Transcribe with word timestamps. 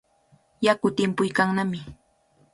Yaku 0.65 0.87
timpuykannami. 0.95 1.79